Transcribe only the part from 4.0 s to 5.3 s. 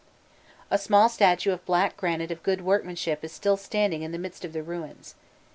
in the midst of the ruins.